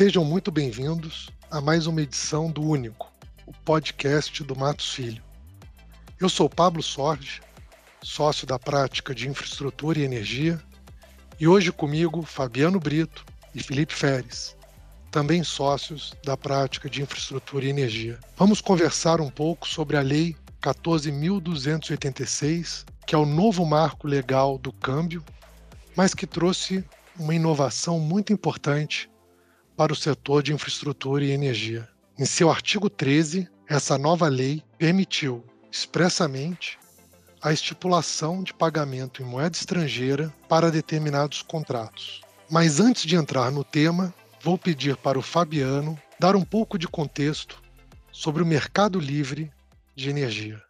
Sejam 0.00 0.24
muito 0.24 0.50
bem-vindos 0.50 1.28
a 1.50 1.60
mais 1.60 1.86
uma 1.86 2.00
edição 2.00 2.50
do 2.50 2.62
Único, 2.62 3.12
o 3.44 3.52
podcast 3.52 4.42
do 4.42 4.56
Matos 4.56 4.94
Filho. 4.94 5.22
Eu 6.18 6.30
sou 6.30 6.48
Pablo 6.48 6.82
Sorge, 6.82 7.42
sócio 8.02 8.46
da 8.46 8.58
prática 8.58 9.14
de 9.14 9.28
infraestrutura 9.28 9.98
e 9.98 10.02
energia, 10.02 10.58
e 11.38 11.46
hoje 11.46 11.70
comigo 11.70 12.22
Fabiano 12.22 12.80
Brito 12.80 13.26
e 13.54 13.62
Felipe 13.62 13.92
Feres, 13.92 14.56
também 15.10 15.44
sócios 15.44 16.14
da 16.24 16.34
prática 16.34 16.88
de 16.88 17.02
infraestrutura 17.02 17.66
e 17.66 17.68
energia. 17.68 18.18
Vamos 18.38 18.62
conversar 18.62 19.20
um 19.20 19.28
pouco 19.28 19.68
sobre 19.68 19.98
a 19.98 20.00
Lei 20.00 20.34
14.286, 20.62 22.86
que 23.06 23.14
é 23.14 23.18
o 23.18 23.26
novo 23.26 23.66
marco 23.66 24.08
legal 24.08 24.56
do 24.56 24.72
câmbio, 24.72 25.22
mas 25.94 26.14
que 26.14 26.26
trouxe 26.26 26.82
uma 27.18 27.34
inovação 27.34 28.00
muito 28.00 28.32
importante 28.32 29.10
para 29.80 29.94
o 29.94 29.96
setor 29.96 30.42
de 30.42 30.52
infraestrutura 30.52 31.24
e 31.24 31.30
energia. 31.30 31.88
Em 32.18 32.26
seu 32.26 32.50
artigo 32.50 32.90
13, 32.90 33.48
essa 33.66 33.96
nova 33.96 34.28
lei 34.28 34.62
permitiu 34.76 35.42
expressamente 35.72 36.78
a 37.40 37.50
estipulação 37.50 38.42
de 38.42 38.52
pagamento 38.52 39.22
em 39.22 39.24
moeda 39.24 39.56
estrangeira 39.56 40.30
para 40.46 40.70
determinados 40.70 41.40
contratos. 41.40 42.20
Mas 42.50 42.78
antes 42.78 43.06
de 43.06 43.16
entrar 43.16 43.50
no 43.50 43.64
tema, 43.64 44.12
vou 44.42 44.58
pedir 44.58 44.98
para 44.98 45.18
o 45.18 45.22
Fabiano 45.22 45.98
dar 46.18 46.36
um 46.36 46.44
pouco 46.44 46.78
de 46.78 46.86
contexto 46.86 47.58
sobre 48.12 48.42
o 48.42 48.46
mercado 48.46 49.00
livre 49.00 49.50
de 49.96 50.10
energia. 50.10 50.62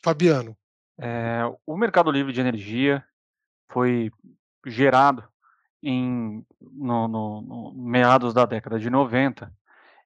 Fabiano. 0.00 0.56
É, 1.00 1.42
o 1.66 1.76
mercado 1.76 2.12
livre 2.12 2.32
de 2.32 2.40
energia 2.40 3.04
foi 3.68 4.12
gerado 4.64 5.31
em 5.82 6.46
no, 6.60 7.08
no, 7.08 7.42
no 7.42 7.72
meados 7.74 8.32
da 8.32 8.46
década 8.46 8.78
de 8.78 8.88
90 8.88 9.52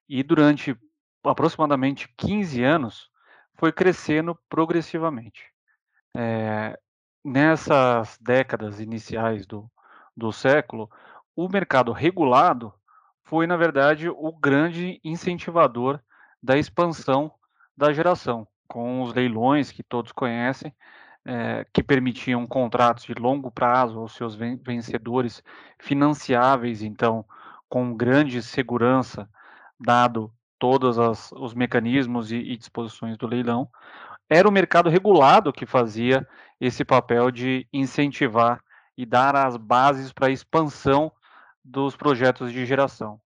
e 0.08 0.22
durante 0.22 0.76
aproximadamente 1.24 2.08
15 2.16 2.62
anos 2.62 3.10
foi 3.54 3.72
crescendo 3.72 4.38
progressivamente. 4.48 5.44
É, 6.16 6.78
nessas 7.24 8.18
décadas 8.18 8.80
iniciais 8.80 9.46
do, 9.46 9.70
do 10.16 10.32
século, 10.32 10.90
o 11.34 11.48
mercado 11.48 11.92
regulado 11.92 12.72
foi, 13.24 13.46
na 13.46 13.56
verdade, 13.56 14.08
o 14.08 14.32
grande 14.32 15.00
incentivador 15.02 16.00
da 16.42 16.56
expansão 16.56 17.32
da 17.76 17.92
geração, 17.92 18.46
com 18.68 19.02
os 19.02 19.12
leilões 19.12 19.72
que 19.72 19.82
todos 19.82 20.12
conhecem, 20.12 20.74
é, 21.26 21.66
que 21.72 21.82
permitiam 21.82 22.46
contratos 22.46 23.04
de 23.04 23.14
longo 23.14 23.50
prazo 23.50 23.98
aos 23.98 24.14
seus 24.14 24.36
vencedores 24.36 25.42
financiáveis, 25.76 26.82
então, 26.82 27.24
com 27.68 27.92
grande 27.92 28.40
segurança, 28.40 29.28
dado 29.78 30.32
todos 30.56 30.98
as, 31.00 31.32
os 31.32 31.52
mecanismos 31.52 32.30
e, 32.30 32.36
e 32.36 32.56
disposições 32.56 33.16
do 33.18 33.26
leilão. 33.26 33.68
Era 34.30 34.48
o 34.48 34.52
mercado 34.52 34.88
regulado 34.88 35.52
que 35.52 35.66
fazia 35.66 36.26
esse 36.60 36.84
papel 36.84 37.32
de 37.32 37.66
incentivar 37.72 38.62
e 38.96 39.04
dar 39.04 39.34
as 39.34 39.56
bases 39.56 40.12
para 40.12 40.28
a 40.28 40.30
expansão 40.30 41.10
dos 41.62 41.96
projetos 41.96 42.52
de 42.52 42.64
geração. 42.64 43.20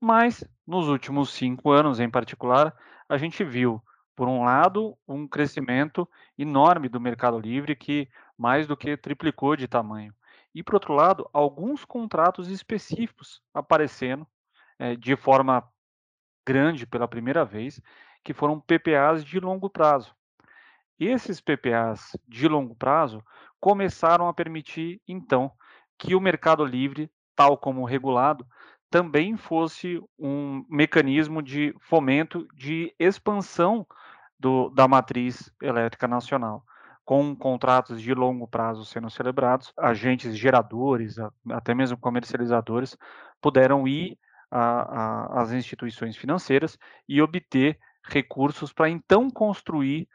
Mas, 0.00 0.42
nos 0.66 0.88
últimos 0.88 1.30
cinco 1.30 1.70
anos 1.70 2.00
em 2.00 2.08
particular, 2.08 2.74
a 3.06 3.18
gente 3.18 3.44
viu 3.44 3.82
por 4.18 4.26
um 4.26 4.42
lado, 4.42 4.98
um 5.06 5.28
crescimento 5.28 6.08
enorme 6.36 6.88
do 6.88 7.00
mercado 7.00 7.38
livre 7.38 7.76
que 7.76 8.08
mais 8.36 8.66
do 8.66 8.76
que 8.76 8.96
triplicou 8.96 9.54
de 9.54 9.68
tamanho. 9.68 10.12
E, 10.52 10.60
por 10.60 10.74
outro 10.74 10.92
lado, 10.92 11.30
alguns 11.32 11.84
contratos 11.84 12.48
específicos 12.48 13.40
aparecendo 13.54 14.26
é, 14.76 14.96
de 14.96 15.14
forma 15.14 15.62
grande 16.44 16.84
pela 16.84 17.06
primeira 17.06 17.44
vez, 17.44 17.80
que 18.24 18.34
foram 18.34 18.58
PPAs 18.58 19.24
de 19.24 19.38
longo 19.38 19.70
prazo. 19.70 20.12
Esses 20.98 21.40
PPAs 21.40 22.16
de 22.26 22.48
longo 22.48 22.74
prazo 22.74 23.24
começaram 23.60 24.26
a 24.26 24.34
permitir, 24.34 25.00
então, 25.06 25.52
que 25.96 26.16
o 26.16 26.20
mercado 26.20 26.64
livre, 26.64 27.08
tal 27.36 27.56
como 27.56 27.84
regulado, 27.84 28.44
também 28.90 29.36
fosse 29.36 30.02
um 30.18 30.64
mecanismo 30.68 31.40
de 31.40 31.72
fomento 31.78 32.48
de 32.52 32.92
expansão 32.98 33.86
do, 34.38 34.70
da 34.70 34.86
matriz 34.86 35.52
elétrica 35.62 36.06
nacional, 36.06 36.64
com 37.04 37.34
contratos 37.34 38.00
de 38.00 38.12
longo 38.14 38.46
prazo 38.46 38.84
sendo 38.84 39.10
celebrados, 39.10 39.72
agentes 39.76 40.36
geradores, 40.36 41.16
até 41.50 41.74
mesmo 41.74 41.96
comercializadores, 41.96 42.96
puderam 43.40 43.88
ir 43.88 44.18
às 44.50 45.52
instituições 45.52 46.16
financeiras 46.16 46.78
e 47.08 47.20
obter 47.20 47.78
recursos 48.04 48.72
para 48.72 48.88
então 48.88 49.30
construir 49.30 50.08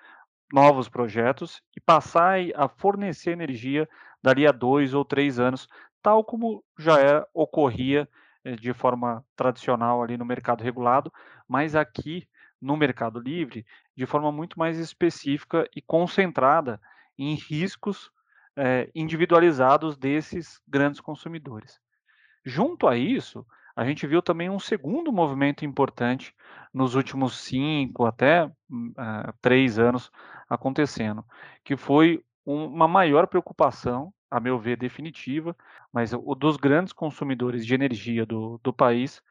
novos 0.52 0.88
projetos 0.88 1.62
e 1.76 1.82
passar 1.82 2.38
a 2.56 2.68
fornecer 2.68 3.32
energia 3.32 3.88
dali 4.22 4.48
a 4.48 4.52
dois 4.52 4.94
ou 4.94 5.04
três 5.04 5.40
anos, 5.40 5.68
tal 6.02 6.24
como 6.24 6.64
já 6.78 7.00
é, 7.00 7.26
ocorria 7.34 8.08
eh, 8.44 8.56
de 8.56 8.74
forma 8.74 9.24
tradicional 9.36 10.02
ali 10.04 10.18
no 10.18 10.26
mercado 10.26 10.64
regulado, 10.64 11.12
mas 11.48 11.76
aqui 11.76 12.28
no 12.63 12.78
mercado 12.78 13.19
livre 13.19 13.66
de 13.96 14.06
forma 14.06 14.31
muito 14.31 14.57
mais 14.57 14.79
específica 14.79 15.69
e 15.75 15.81
concentrada 15.81 16.79
em 17.18 17.35
riscos 17.35 18.09
é, 18.56 18.90
individualizados 18.96 19.97
desses 19.97 20.62
grandes 20.68 21.01
consumidores. 21.01 21.79
Junto 22.46 22.88
a 22.88 22.97
isso, 22.97 23.46
a 23.75 23.84
gente 23.85 24.06
viu 24.06 24.22
também 24.22 24.50
um 24.50 24.59
segundo 24.59 25.12
movimento 25.12 25.66
importante 25.66 26.34
nos 26.74 26.96
últimos 26.96 27.38
cinco 27.38 28.06
até 28.06 28.46
uh, 28.46 29.34
três 29.41 29.80
anos 29.80 30.12
acontecendo, 30.47 31.25
que 31.63 31.75
foi 31.75 32.24
um, 32.45 32.66
uma 32.66 32.88
maior 32.88 33.28
preocupação, 33.28 34.13
a 34.30 34.40
meu 34.40 34.59
ver, 34.59 34.78
definitiva, 34.78 35.56
mas 35.91 36.13
o 36.13 36.35
dos 36.35 36.57
grandes 36.57 36.94
consumidores 36.94 37.66
de 37.66 37.74
energia 37.74 38.25
do, 38.25 38.59
do 38.63 38.72
país 38.72 39.22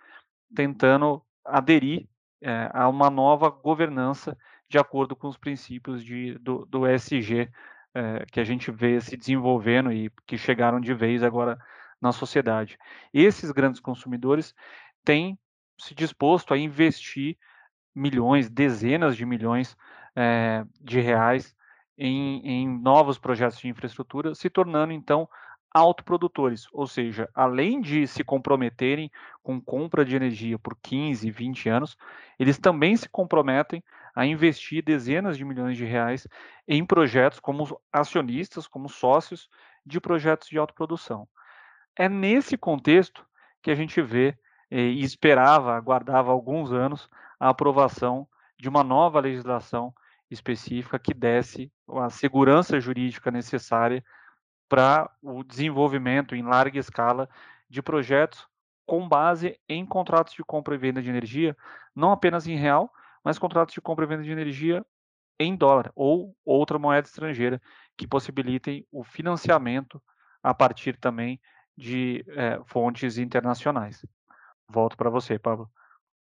tentando 0.54 1.22
aderir 1.44 2.09
é, 2.43 2.71
a 2.73 2.89
uma 2.89 3.09
nova 3.09 3.49
governança 3.49 4.37
de 4.69 4.79
acordo 4.79 5.15
com 5.15 5.29
os 5.29 5.37
princípios 5.37 6.05
de, 6.05 6.39
do, 6.39 6.67
do 6.67 6.87
ESG 6.87 7.51
é, 7.95 8.25
que 8.31 8.41
a 8.41 8.45
gente 8.45 8.71
vê 8.71 9.01
se 9.01 9.17
desenvolvendo 9.17 9.93
e 9.93 10.11
que 10.27 10.37
chegaram 10.39 10.81
de 10.81 10.95
vez 10.95 11.23
agora 11.23 11.59
na 12.01 12.11
sociedade. 12.11 12.79
Esses 13.13 13.51
grandes 13.53 13.81
consumidores 13.81 14.55
têm 15.05 15.39
se 15.79 15.95
disposto 15.95 16.55
a 16.55 16.59
investir 16.59 17.37
milhões, 17.95 18.49
dezenas 18.49 19.17
de 19.17 19.27
milhões 19.27 19.77
é, 20.17 20.65
de 20.81 21.01
reais 21.01 21.55
em, 21.97 22.41
em 22.47 22.81
novos 22.81 23.19
projetos 23.19 23.59
de 23.59 23.69
infraestrutura, 23.69 24.35
se 24.35 24.49
tornando 24.49 24.93
então 24.93 25.29
autoprodutores, 25.75 26.66
ou 26.72 26.87
seja, 26.87 27.28
além 27.34 27.81
de 27.81 28.06
se 28.06 28.22
comprometerem 28.22 29.10
com 29.43 29.60
compra 29.60 30.05
de 30.05 30.15
energia 30.15 30.59
por 30.59 30.77
15, 30.83 31.31
20 31.31 31.69
anos, 31.69 31.97
eles 32.38 32.59
também 32.59 32.97
se 32.97 33.09
comprometem 33.09 33.82
a 34.15 34.27
investir 34.27 34.84
dezenas 34.84 35.38
de 35.38 35.44
milhões 35.44 35.77
de 35.77 35.84
reais 35.84 36.28
em 36.69 36.84
projetos 36.84 37.41
como 37.41 37.81
acionistas, 37.93 38.66
como 38.66 38.88
sócios 38.88 39.49
de 39.84 40.00
projetos 40.00 40.49
de 40.49 40.59
autoprodução. 40.59 41.27
É 41.97 42.09
nesse 42.09 42.56
contexto 42.56 43.25
que 43.62 43.71
a 43.71 43.75
gente 43.75 44.00
vê 44.03 44.37
e 44.71 45.03
esperava, 45.03 45.75
aguardava 45.75 46.31
alguns 46.31 46.72
anos 46.72 47.09
a 47.38 47.49
aprovação 47.49 48.27
de 48.59 48.69
uma 48.69 48.84
nova 48.84 49.21
legislação 49.21 49.93
específica 50.31 50.99
que 50.99 51.12
desse 51.12 51.70
a 51.88 52.08
segurança 52.08 52.81
jurídica 52.81 53.31
necessária 53.31 54.02
para 54.73 55.11
o 55.21 55.45
desenvolvimento 55.45 56.35
em 56.35 56.41
larga 56.41 56.79
escala 56.79 57.29
de 57.69 57.83
projetos 57.83 58.47
com 58.87 59.07
base 59.07 59.61
em 59.69 59.85
contratos 59.85 60.33
de 60.33 60.43
compra 60.43 60.75
e 60.75 60.79
venda 60.79 61.03
de 61.03 61.11
energia, 61.11 61.55
não 61.95 62.11
apenas 62.11 62.47
em 62.47 62.57
real, 62.57 62.91
mas 63.23 63.39
contratos 63.39 63.75
de 63.75 63.83
compra 63.83 64.07
e 64.07 64.09
venda 64.09 64.23
de 64.23 64.33
energia 64.33 64.83
em 65.39 65.55
dólar 65.55 65.93
ou 65.95 66.35
outra 66.43 66.79
moeda 66.79 67.07
estrangeira 67.07 67.61
que 67.99 68.07
possibilitem 68.07 68.87
o 68.91 69.05
financiamento 69.05 70.03
a 70.43 70.55
partir 70.55 70.97
também 70.97 71.39
de 71.77 72.25
é, 72.29 72.59
fontes 72.65 73.19
internacionais. 73.19 74.07
Volto 74.67 74.97
para 74.97 75.11
você, 75.11 75.39
Pablo. 75.39 75.71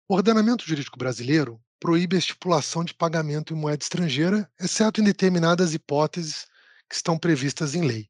O 0.09 0.17
ordenamento 0.17 0.67
jurídico 0.67 0.99
brasileiro 0.99 1.61
proíbe 1.79 2.17
a 2.17 2.19
estipulação 2.19 2.85
de 2.85 2.95
pagamento 2.95 3.55
em 3.55 3.57
moeda 3.57 3.85
estrangeira, 3.85 4.51
exceto 4.59 5.01
em 5.01 5.05
determinadas 5.05 5.73
hipóteses 5.73 6.49
que 6.89 6.97
estão 6.97 7.17
previstas 7.17 7.77
em 7.77 7.87
lei. 7.87 8.10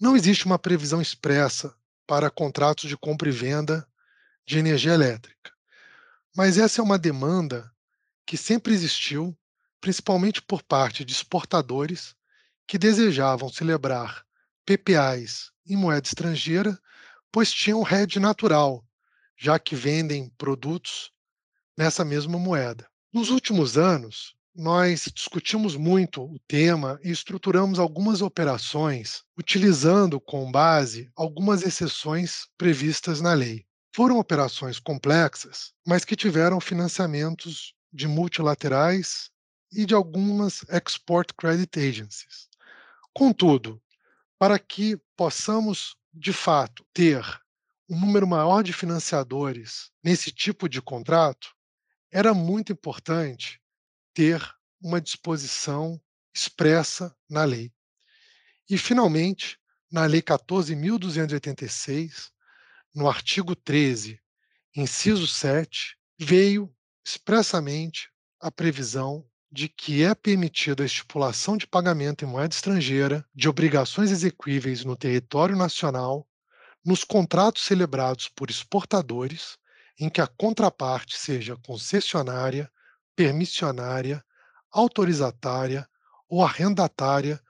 Não 0.00 0.16
existe 0.16 0.46
uma 0.46 0.60
previsão 0.60 1.02
expressa 1.02 1.74
para 2.06 2.30
contratos 2.30 2.88
de 2.88 2.96
compra 2.96 3.28
e 3.28 3.32
venda 3.32 3.84
de 4.46 4.56
energia 4.56 4.92
elétrica, 4.92 5.52
mas 6.36 6.56
essa 6.56 6.80
é 6.80 6.84
uma 6.84 6.96
demanda 6.96 7.68
que 8.24 8.36
sempre 8.36 8.72
existiu, 8.72 9.36
principalmente 9.80 10.40
por 10.40 10.62
parte 10.62 11.04
de 11.04 11.12
exportadores 11.12 12.14
que 12.64 12.78
desejavam 12.78 13.48
celebrar 13.48 14.24
PPAs 14.64 15.50
em 15.66 15.76
moeda 15.76 16.06
estrangeira, 16.06 16.78
pois 17.32 17.52
tinham 17.52 17.82
hedge 17.82 18.20
natural, 18.20 18.86
já 19.36 19.58
que 19.58 19.74
vendem 19.74 20.30
produtos 20.38 21.10
nessa 21.76 22.04
mesma 22.04 22.38
moeda. 22.38 22.88
Nos 23.12 23.30
últimos 23.30 23.76
anos, 23.76 24.36
nós 24.58 25.04
discutimos 25.14 25.76
muito 25.76 26.20
o 26.20 26.36
tema 26.48 26.98
e 27.04 27.12
estruturamos 27.12 27.78
algumas 27.78 28.20
operações 28.20 29.22
utilizando 29.38 30.20
com 30.20 30.50
base 30.50 31.08
algumas 31.14 31.62
exceções 31.62 32.48
previstas 32.58 33.20
na 33.20 33.34
lei. 33.34 33.64
Foram 33.94 34.18
operações 34.18 34.80
complexas, 34.80 35.72
mas 35.86 36.04
que 36.04 36.16
tiveram 36.16 36.58
financiamentos 36.58 37.72
de 37.92 38.08
multilaterais 38.08 39.30
e 39.72 39.86
de 39.86 39.94
algumas 39.94 40.64
export 40.68 41.32
credit 41.34 41.78
agencies. 41.78 42.48
Contudo, 43.14 43.80
para 44.40 44.58
que 44.58 45.00
possamos 45.16 45.94
de 46.12 46.32
fato 46.32 46.84
ter 46.92 47.24
um 47.88 48.00
número 48.00 48.26
maior 48.26 48.64
de 48.64 48.72
financiadores 48.72 49.92
nesse 50.02 50.32
tipo 50.32 50.68
de 50.68 50.82
contrato, 50.82 51.54
era 52.10 52.34
muito 52.34 52.72
importante 52.72 53.60
ter 54.18 54.42
uma 54.82 55.00
disposição 55.00 55.98
expressa 56.34 57.16
na 57.30 57.44
lei. 57.44 57.72
E, 58.68 58.76
finalmente, 58.76 59.56
na 59.88 60.06
Lei 60.06 60.20
14.286, 60.20 62.30
no 62.92 63.08
artigo 63.08 63.54
13, 63.54 64.20
inciso 64.74 65.24
7, 65.24 65.96
veio 66.18 66.68
expressamente 67.06 68.10
a 68.40 68.50
previsão 68.50 69.24
de 69.52 69.68
que 69.68 70.02
é 70.02 70.12
permitida 70.16 70.82
a 70.82 70.86
estipulação 70.86 71.56
de 71.56 71.68
pagamento 71.68 72.24
em 72.24 72.28
moeda 72.28 72.52
estrangeira 72.52 73.24
de 73.32 73.48
obrigações 73.48 74.10
exequíveis 74.10 74.84
no 74.84 74.96
território 74.96 75.54
nacional 75.54 76.28
nos 76.84 77.04
contratos 77.04 77.62
celebrados 77.62 78.28
por 78.28 78.50
exportadores 78.50 79.56
em 79.96 80.10
que 80.10 80.20
a 80.20 80.26
contraparte 80.26 81.16
seja 81.16 81.56
concessionária, 81.64 82.68
permissionária, 83.18 84.24
autorizatária 84.70 85.88
ou 86.28 86.40
arrendatária 86.40 87.40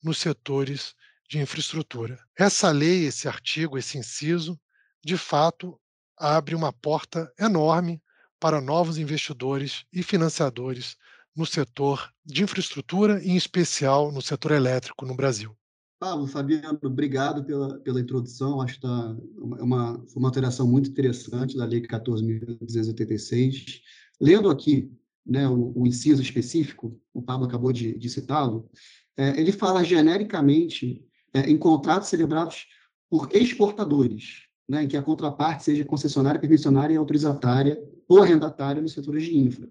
nos 0.00 0.18
setores 0.18 0.94
de 1.28 1.40
infraestrutura. 1.40 2.16
Essa 2.38 2.70
lei, 2.70 3.06
esse 3.06 3.26
artigo, 3.26 3.76
esse 3.76 3.98
inciso, 3.98 4.56
de 5.04 5.16
fato, 5.16 5.76
abre 6.16 6.54
uma 6.54 6.72
porta 6.72 7.28
enorme 7.40 8.00
para 8.38 8.60
novos 8.60 8.98
investidores 8.98 9.84
e 9.92 10.00
financiadores 10.00 10.96
no 11.34 11.44
setor 11.44 12.08
de 12.24 12.44
infraestrutura, 12.44 13.20
em 13.24 13.34
especial 13.34 14.12
no 14.12 14.22
setor 14.22 14.52
elétrico 14.52 15.04
no 15.04 15.16
Brasil. 15.16 15.56
Pablo, 15.98 16.28
Fabiano, 16.28 16.78
obrigado 16.84 17.44
pela, 17.44 17.80
pela 17.80 18.00
introdução. 18.00 18.60
Acho 18.60 18.74
que 18.74 18.80
tá 18.82 19.16
uma, 19.38 19.94
foi 20.06 20.20
uma 20.20 20.28
alteração 20.28 20.68
muito 20.68 20.88
interessante 20.88 21.56
da 21.56 21.64
Lei 21.64 21.82
14.286. 21.82 23.80
Lendo 24.20 24.48
aqui 24.48 24.88
né, 25.26 25.48
o, 25.48 25.72
o, 25.74 25.86
inciso 25.86 26.22
específico, 26.22 26.98
o 27.12 27.20
Pablo 27.20 27.46
acabou 27.46 27.72
de, 27.72 27.98
de 27.98 28.08
citá-lo, 28.08 28.70
é, 29.16 29.40
ele 29.40 29.52
fala 29.52 29.82
genericamente 29.82 31.04
é, 31.34 31.50
em 31.50 31.56
contratos 31.58 32.08
celebrados 32.08 32.66
por 33.10 33.28
exportadores, 33.34 34.42
né, 34.68 34.84
em 34.84 34.88
que 34.88 34.96
a 34.96 35.02
contraparte 35.02 35.64
seja 35.64 35.84
concessionária, 35.84 36.40
permissionária, 36.40 36.98
autorizatária 36.98 37.78
ou 38.08 38.22
arrendatária 38.22 38.82
nos 38.82 38.92
setores 38.92 39.24
de 39.24 39.36
infra. 39.36 39.68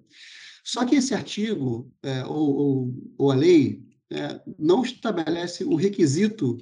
Só 0.64 0.86
que 0.86 0.96
esse 0.96 1.14
artigo, 1.14 1.92
é, 2.02 2.26
ou, 2.26 2.56
ou, 2.56 2.94
ou, 3.18 3.32
a 3.32 3.36
lei, 3.36 3.84
é, 4.12 4.42
não 4.58 4.84
estabelece 4.84 5.64
o 5.64 5.76
requisito 5.76 6.58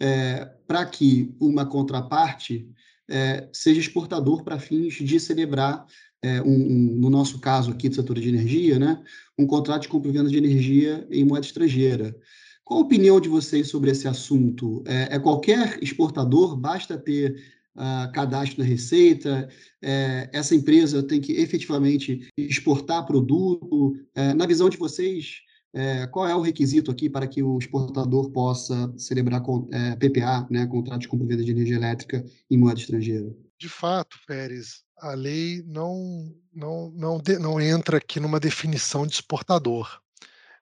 é, 0.00 0.44
para 0.66 0.84
que 0.86 1.34
uma 1.40 1.64
contraparte 1.64 2.68
é, 3.08 3.48
seja 3.52 3.80
exportador 3.80 4.42
para 4.42 4.58
fins 4.58 4.94
de 4.94 5.18
celebrar, 5.18 5.86
é, 6.22 6.42
um, 6.42 6.46
um, 6.46 6.96
no 6.96 7.10
nosso 7.10 7.38
caso 7.38 7.70
aqui 7.70 7.88
do 7.88 7.94
setor 7.94 8.18
de 8.18 8.28
energia, 8.28 8.78
né, 8.78 9.02
um 9.38 9.46
contrato 9.46 9.82
de 9.82 9.88
compra 9.88 10.10
e 10.10 10.12
venda 10.12 10.30
de 10.30 10.36
energia 10.36 11.06
em 11.10 11.24
moeda 11.24 11.46
estrangeira. 11.46 12.16
Qual 12.64 12.80
a 12.80 12.82
opinião 12.82 13.18
de 13.20 13.28
vocês 13.28 13.68
sobre 13.68 13.90
esse 13.90 14.06
assunto? 14.06 14.82
É, 14.86 15.16
é 15.16 15.18
qualquer 15.18 15.82
exportador, 15.82 16.56
basta 16.56 16.98
ter 16.98 17.42
uh, 17.74 18.12
cadastro 18.12 18.62
na 18.62 18.68
Receita, 18.68 19.48
é, 19.80 20.28
essa 20.32 20.54
empresa 20.54 21.02
tem 21.02 21.20
que 21.20 21.32
efetivamente 21.32 22.28
exportar 22.36 23.06
produto. 23.06 23.96
É, 24.14 24.34
na 24.34 24.44
visão 24.44 24.68
de 24.68 24.76
vocês, 24.76 25.36
é, 25.72 26.06
qual 26.08 26.26
é 26.26 26.34
o 26.34 26.40
requisito 26.40 26.90
aqui 26.90 27.08
para 27.08 27.26
que 27.26 27.42
o 27.42 27.58
exportador 27.58 28.30
possa 28.30 28.92
celebrar 28.96 29.40
com, 29.42 29.68
é, 29.72 29.96
PPA, 29.96 30.46
né, 30.50 30.66
contrato 30.66 31.02
de 31.02 31.08
compra 31.08 31.26
e 31.26 31.28
venda 31.28 31.44
de 31.44 31.52
energia 31.52 31.76
elétrica 31.76 32.24
em 32.50 32.58
moeda 32.58 32.80
estrangeira? 32.80 33.34
De 33.58 33.68
fato, 33.68 34.18
Pérez, 34.26 34.84
a 35.00 35.14
lei 35.14 35.62
não, 35.66 36.32
não, 36.52 36.90
não, 36.92 37.22
não 37.40 37.60
entra 37.60 37.98
aqui 37.98 38.20
numa 38.20 38.38
definição 38.38 39.06
de 39.06 39.14
exportador. 39.14 40.00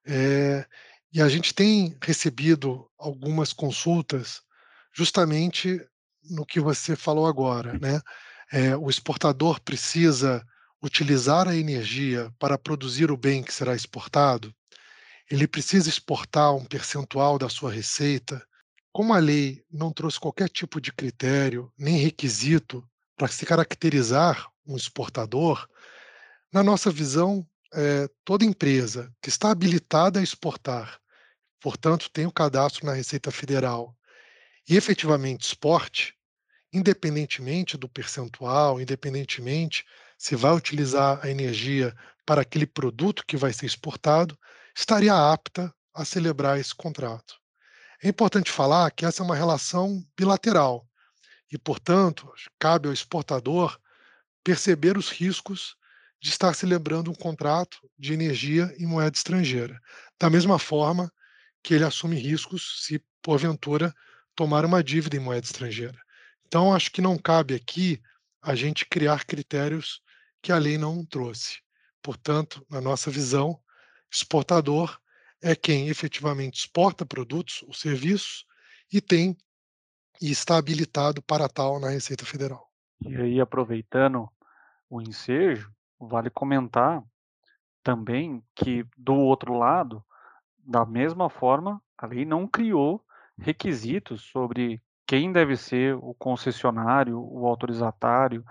É, 0.06 0.66
e 1.12 1.20
a 1.20 1.28
gente 1.28 1.54
tem 1.54 1.96
recebido 2.02 2.88
algumas 2.98 3.52
consultas 3.52 4.40
justamente 4.92 5.80
no 6.30 6.46
que 6.46 6.58
você 6.58 6.96
falou 6.96 7.26
agora, 7.26 7.78
né? 7.78 8.00
É, 8.52 8.76
o 8.76 8.88
exportador 8.88 9.60
precisa 9.60 10.44
utilizar 10.82 11.48
a 11.48 11.56
energia 11.56 12.32
para 12.38 12.56
produzir 12.56 13.10
o 13.10 13.16
bem 13.16 13.42
que 13.42 13.52
será 13.52 13.74
exportado. 13.74 14.54
Ele 15.30 15.46
precisa 15.46 15.88
exportar 15.88 16.54
um 16.54 16.64
percentual 16.64 17.38
da 17.38 17.48
sua 17.48 17.72
receita. 17.72 18.42
Como 18.96 19.12
a 19.12 19.18
lei 19.18 19.62
não 19.70 19.92
trouxe 19.92 20.18
qualquer 20.18 20.48
tipo 20.48 20.80
de 20.80 20.90
critério 20.90 21.70
nem 21.76 21.98
requisito 21.98 22.82
para 23.14 23.28
se 23.28 23.44
caracterizar 23.44 24.50
um 24.66 24.74
exportador, 24.74 25.68
na 26.50 26.62
nossa 26.62 26.90
visão, 26.90 27.46
é, 27.74 28.08
toda 28.24 28.42
empresa 28.42 29.14
que 29.20 29.28
está 29.28 29.50
habilitada 29.50 30.18
a 30.18 30.22
exportar, 30.22 30.98
portanto, 31.60 32.08
tem 32.10 32.24
o 32.24 32.32
cadastro 32.32 32.86
na 32.86 32.94
Receita 32.94 33.30
Federal 33.30 33.94
e 34.66 34.78
efetivamente 34.78 35.42
exporte, 35.42 36.14
independentemente 36.72 37.76
do 37.76 37.90
percentual, 37.90 38.80
independentemente 38.80 39.84
se 40.16 40.34
vai 40.34 40.54
utilizar 40.54 41.22
a 41.22 41.28
energia 41.28 41.94
para 42.24 42.40
aquele 42.40 42.66
produto 42.66 43.26
que 43.26 43.36
vai 43.36 43.52
ser 43.52 43.66
exportado, 43.66 44.38
estaria 44.74 45.12
apta 45.14 45.70
a 45.92 46.02
celebrar 46.02 46.58
esse 46.58 46.74
contrato. 46.74 47.44
É 48.02 48.08
importante 48.08 48.50
falar 48.50 48.90
que 48.90 49.06
essa 49.06 49.22
é 49.22 49.24
uma 49.24 49.36
relação 49.36 50.04
bilateral 50.16 50.86
e, 51.50 51.56
portanto, 51.56 52.30
cabe 52.58 52.88
ao 52.88 52.94
exportador 52.94 53.78
perceber 54.44 54.96
os 54.96 55.08
riscos 55.08 55.76
de 56.20 56.28
estar 56.28 56.54
celebrando 56.54 57.10
um 57.10 57.14
contrato 57.14 57.78
de 57.98 58.12
energia 58.12 58.74
em 58.78 58.86
moeda 58.86 59.16
estrangeira, 59.16 59.80
da 60.18 60.28
mesma 60.28 60.58
forma 60.58 61.12
que 61.62 61.74
ele 61.74 61.84
assume 61.84 62.16
riscos 62.16 62.84
se, 62.84 63.02
porventura, 63.22 63.94
tomar 64.34 64.64
uma 64.64 64.82
dívida 64.84 65.16
em 65.16 65.20
moeda 65.20 65.46
estrangeira. 65.46 65.98
Então, 66.46 66.74
acho 66.74 66.90
que 66.92 67.00
não 67.00 67.18
cabe 67.18 67.54
aqui 67.54 68.00
a 68.42 68.54
gente 68.54 68.86
criar 68.86 69.24
critérios 69.24 70.00
que 70.40 70.52
a 70.52 70.58
lei 70.58 70.78
não 70.78 71.04
trouxe. 71.04 71.58
Portanto, 72.02 72.64
na 72.70 72.80
nossa 72.80 73.10
visão, 73.10 73.60
exportador 74.12 74.96
é 75.42 75.54
quem 75.54 75.88
efetivamente 75.88 76.60
exporta 76.60 77.04
produtos 77.04 77.62
ou 77.62 77.72
serviços 77.72 78.44
e 78.92 79.00
tem 79.00 79.36
e 80.20 80.30
está 80.30 80.56
habilitado 80.56 81.22
para 81.22 81.48
tal 81.48 81.78
na 81.78 81.90
Receita 81.90 82.24
Federal. 82.24 82.66
E 83.00 83.14
aí, 83.14 83.40
aproveitando 83.40 84.28
o 84.88 85.02
ensejo, 85.02 85.70
vale 85.98 86.30
comentar 86.30 87.02
também 87.82 88.42
que, 88.54 88.84
do 88.96 89.14
outro 89.14 89.54
lado, 89.54 90.02
da 90.58 90.84
mesma 90.84 91.28
forma, 91.28 91.80
a 91.98 92.06
lei 92.06 92.24
não 92.24 92.46
criou 92.46 93.04
requisitos 93.38 94.22
sobre 94.22 94.82
quem 95.06 95.30
deve 95.30 95.56
ser 95.56 95.94
o 95.94 96.14
concessionário, 96.14 97.20
o 97.20 97.46
autorizatário, 97.46 98.44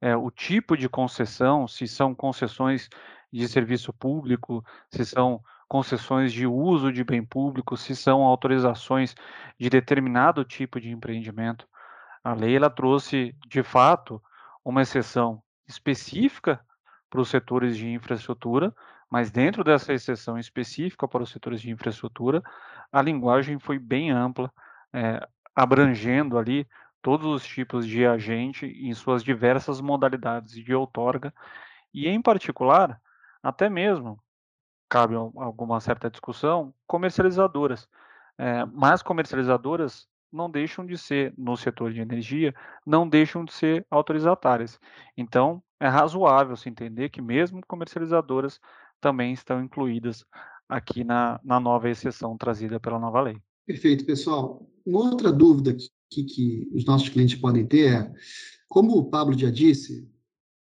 é, 0.00 0.16
o 0.16 0.30
tipo 0.30 0.76
de 0.76 0.88
concessão, 0.88 1.66
se 1.66 1.86
são 1.86 2.14
concessões 2.14 2.88
de 3.32 3.48
serviço 3.48 3.92
público, 3.92 4.62
se 4.90 5.06
são 5.06 5.42
concessões 5.72 6.34
de 6.34 6.46
uso 6.46 6.92
de 6.92 7.02
bem 7.02 7.24
público, 7.24 7.78
se 7.78 7.96
são 7.96 8.20
autorizações 8.20 9.14
de 9.58 9.70
determinado 9.70 10.44
tipo 10.44 10.78
de 10.78 10.90
empreendimento. 10.90 11.66
A 12.22 12.34
lei 12.34 12.56
ela 12.56 12.68
trouxe, 12.68 13.34
de 13.48 13.62
fato, 13.62 14.22
uma 14.62 14.82
exceção 14.82 15.42
específica 15.66 16.60
para 17.08 17.22
os 17.22 17.30
setores 17.30 17.74
de 17.74 17.88
infraestrutura, 17.88 18.74
mas 19.10 19.30
dentro 19.30 19.64
dessa 19.64 19.94
exceção 19.94 20.38
específica 20.38 21.08
para 21.08 21.22
os 21.22 21.30
setores 21.30 21.62
de 21.62 21.70
infraestrutura, 21.70 22.42
a 22.92 23.00
linguagem 23.00 23.58
foi 23.58 23.78
bem 23.78 24.10
ampla, 24.10 24.52
é, 24.92 25.26
abrangendo 25.56 26.36
ali 26.36 26.68
todos 27.00 27.26
os 27.26 27.46
tipos 27.46 27.86
de 27.86 28.04
agente 28.04 28.66
em 28.66 28.92
suas 28.92 29.24
diversas 29.24 29.80
modalidades 29.80 30.52
de 30.52 30.74
outorga, 30.74 31.32
e 31.94 32.08
em 32.08 32.20
particular, 32.20 33.00
até 33.42 33.70
mesmo, 33.70 34.22
cabe 34.92 35.14
alguma 35.14 35.80
certa 35.80 36.10
discussão, 36.10 36.74
comercializadoras. 36.86 37.88
É, 38.36 38.66
mas 38.66 39.00
comercializadoras 39.02 40.06
não 40.30 40.50
deixam 40.50 40.84
de 40.84 40.98
ser, 40.98 41.32
no 41.36 41.56
setor 41.56 41.94
de 41.94 42.00
energia, 42.02 42.54
não 42.84 43.08
deixam 43.08 43.42
de 43.42 43.54
ser 43.54 43.86
autorizatárias. 43.90 44.78
Então, 45.16 45.62
é 45.80 45.88
razoável 45.88 46.54
se 46.56 46.68
entender 46.68 47.08
que 47.08 47.22
mesmo 47.22 47.62
comercializadoras 47.66 48.60
também 49.00 49.32
estão 49.32 49.64
incluídas 49.64 50.26
aqui 50.68 51.04
na, 51.04 51.40
na 51.42 51.58
nova 51.58 51.88
exceção 51.88 52.36
trazida 52.36 52.78
pela 52.78 52.98
nova 52.98 53.22
lei. 53.22 53.38
Perfeito, 53.66 54.04
pessoal. 54.04 54.68
Uma 54.84 55.10
outra 55.10 55.32
dúvida 55.32 55.74
que, 56.10 56.24
que 56.24 56.70
os 56.74 56.84
nossos 56.84 57.08
clientes 57.08 57.40
podem 57.40 57.66
ter 57.66 57.94
é, 57.94 58.12
como 58.68 58.98
o 58.98 59.08
Pablo 59.08 59.38
já 59.38 59.50
disse, 59.50 60.06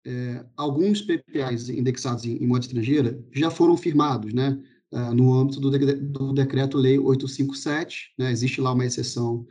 é, 0.09 0.43
alguns 0.57 1.03
PPAs 1.03 1.69
indexados 1.69 2.25
em, 2.25 2.43
em 2.43 2.47
moeda 2.47 2.65
estrangeira 2.65 3.23
já 3.31 3.51
foram 3.51 3.77
firmados, 3.77 4.33
né? 4.33 4.59
Uh, 4.91 5.13
no 5.13 5.35
âmbito 5.35 5.61
do, 5.61 5.71
de, 5.71 5.93
do 5.97 6.33
Decreto-Lei 6.33 6.99
857, 6.99 8.15
né? 8.17 8.33
existe 8.33 8.59
lá 8.59 8.73
uma 8.73 8.87
exceção 8.87 9.47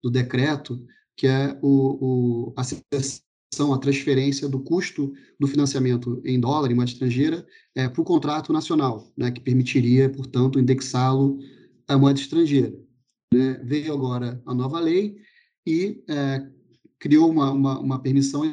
do 0.00 0.08
decreto, 0.08 0.80
que 1.16 1.26
é 1.26 1.58
o, 1.60 2.50
o, 2.50 2.54
a 2.56 2.62
exceção, 2.62 3.74
a 3.74 3.78
transferência 3.78 4.48
do 4.48 4.60
custo 4.60 5.12
do 5.40 5.48
financiamento 5.48 6.22
em 6.24 6.38
dólar, 6.38 6.70
em 6.70 6.76
moeda 6.76 6.92
estrangeira, 6.92 7.44
é, 7.74 7.88
para 7.88 8.00
o 8.00 8.04
contrato 8.04 8.52
nacional, 8.52 9.12
né? 9.16 9.32
que 9.32 9.40
permitiria, 9.40 10.08
portanto, 10.08 10.60
indexá-lo 10.60 11.40
à 11.88 11.98
moeda 11.98 12.20
estrangeira. 12.20 12.72
Né? 13.34 13.60
Veio 13.64 13.92
agora 13.92 14.40
a 14.46 14.54
nova 14.54 14.78
lei 14.78 15.16
e 15.66 16.04
é, 16.08 16.48
criou 17.00 17.28
uma, 17.28 17.50
uma, 17.50 17.80
uma 17.80 17.98
permissão 18.00 18.44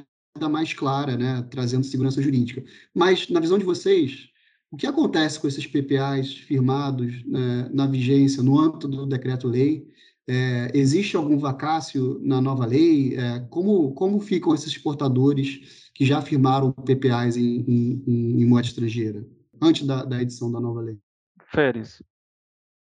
mais 0.49 0.73
clara, 0.73 1.15
né, 1.17 1.41
trazendo 1.49 1.85
segurança 1.85 2.21
jurídica. 2.21 2.63
Mas, 2.93 3.29
na 3.29 3.39
visão 3.39 3.57
de 3.57 3.63
vocês, 3.63 4.29
o 4.69 4.75
que 4.75 4.85
acontece 4.85 5.39
com 5.39 5.47
esses 5.47 5.65
PPAs 5.65 6.33
firmados 6.33 7.23
né, 7.25 7.69
na 7.73 7.87
vigência, 7.87 8.43
no 8.43 8.59
âmbito 8.59 8.87
do 8.87 9.05
decreto-lei? 9.05 9.87
É, 10.27 10.71
existe 10.73 11.15
algum 11.15 11.37
vacácio 11.37 12.19
na 12.21 12.41
nova 12.41 12.65
lei? 12.65 13.15
É, 13.15 13.39
como, 13.49 13.93
como 13.93 14.19
ficam 14.19 14.53
esses 14.53 14.67
exportadores 14.67 15.89
que 15.93 16.05
já 16.05 16.21
firmaram 16.21 16.73
PPAs 16.73 17.37
em, 17.37 17.61
em, 17.65 18.41
em 18.41 18.45
moeda 18.45 18.67
estrangeira, 18.67 19.25
antes 19.61 19.87
da, 19.87 20.03
da 20.03 20.21
edição 20.21 20.51
da 20.51 20.59
nova 20.59 20.81
lei? 20.81 20.99
Férez, 21.45 22.03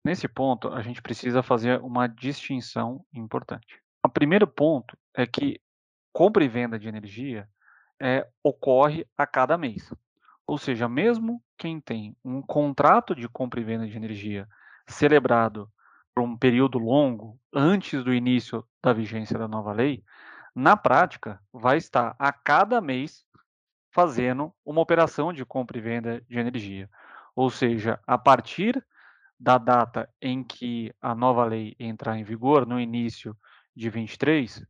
nesse 0.06 0.28
ponto, 0.28 0.70
a 0.70 0.82
gente 0.82 1.02
precisa 1.02 1.44
fazer 1.44 1.82
uma 1.82 2.08
distinção 2.08 3.04
importante. 3.14 3.82
O 4.06 4.10
primeiro 4.10 4.48
ponto 4.48 4.96
é 5.14 5.26
que 5.26 5.60
compra 6.12 6.44
e 6.44 6.48
venda 6.48 6.78
de 6.78 6.88
energia 6.88 7.48
é, 8.02 8.28
ocorre 8.44 9.06
a 9.18 9.28
cada 9.28 9.58
mês. 9.58 9.94
Ou 10.46 10.58
seja, 10.58 10.90
mesmo 10.90 11.42
quem 11.58 11.80
tem 11.80 12.16
um 12.26 12.42
contrato 12.42 13.16
de 13.16 13.30
compra 13.30 13.60
e 13.60 13.64
venda 13.64 13.88
de 13.88 13.96
energia 13.96 14.48
celebrado 14.88 15.70
por 16.14 16.24
um 16.24 16.38
período 16.38 16.78
longo 16.78 17.40
antes 17.54 18.04
do 18.04 18.14
início 18.14 18.66
da 18.84 18.92
vigência 18.92 19.38
da 19.38 19.48
nova 19.48 19.72
lei, 19.72 20.04
na 20.54 20.76
prática 20.76 21.40
vai 21.54 21.78
estar 21.78 22.16
a 22.20 22.34
cada 22.34 22.82
mês 22.82 23.26
fazendo 23.92 24.54
uma 24.66 24.82
operação 24.82 25.32
de 25.32 25.46
compra 25.46 25.78
e 25.78 25.82
venda 25.82 26.22
de 26.28 26.38
energia. 26.38 26.90
Ou 27.36 27.50
seja, 27.50 28.00
a 28.06 28.18
partir 28.18 28.86
da 29.40 29.58
data 29.58 30.10
em 30.22 30.44
que 30.44 30.94
a 31.02 31.16
nova 31.16 31.46
lei 31.46 31.76
entrar 31.80 32.18
em 32.18 32.24
vigor, 32.24 32.66
no 32.66 32.80
início 32.80 33.36
de 33.76 33.90
23, 33.90 34.66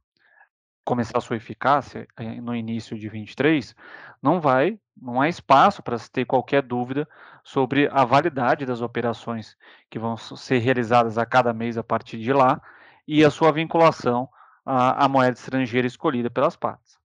começar 0.83 1.17
a 1.17 1.21
sua 1.21 1.37
eficácia 1.37 2.07
eh, 2.17 2.41
no 2.41 2.55
início 2.55 2.97
de 2.97 3.07
23, 3.07 3.75
não 4.21 4.39
vai, 4.39 4.79
não 4.99 5.21
há 5.21 5.29
espaço 5.29 5.81
para 5.83 5.97
se 5.97 6.09
ter 6.11 6.25
qualquer 6.25 6.61
dúvida 6.61 7.07
sobre 7.43 7.87
a 7.91 8.03
validade 8.03 8.65
das 8.65 8.81
operações 8.81 9.57
que 9.89 9.99
vão 9.99 10.17
ser 10.17 10.59
realizadas 10.59 11.17
a 11.17 11.25
cada 11.25 11.53
mês 11.53 11.77
a 11.77 11.83
partir 11.83 12.19
de 12.19 12.33
lá 12.33 12.61
e 13.07 13.23
a 13.23 13.29
sua 13.29 13.51
vinculação 13.51 14.29
à, 14.65 15.05
à 15.05 15.07
moeda 15.07 15.37
estrangeira 15.37 15.87
escolhida 15.87 16.29
pelas 16.29 16.55
partes. 16.55 16.99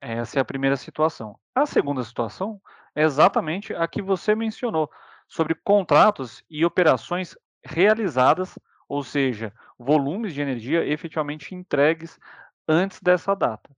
Essa 0.00 0.38
é 0.38 0.42
a 0.42 0.44
primeira 0.44 0.76
situação. 0.76 1.38
A 1.54 1.66
segunda 1.66 2.04
situação 2.04 2.60
é 2.94 3.02
exatamente 3.02 3.74
a 3.74 3.88
que 3.88 4.02
você 4.02 4.34
mencionou, 4.34 4.90
sobre 5.26 5.54
contratos 5.54 6.44
e 6.50 6.64
operações 6.64 7.36
realizadas, 7.64 8.58
ou 8.88 9.02
seja, 9.02 9.52
volumes 9.78 10.34
de 10.34 10.42
energia 10.42 10.86
efetivamente 10.86 11.54
entregues 11.54 12.18
antes 12.68 13.00
dessa 13.00 13.34
data. 13.34 13.70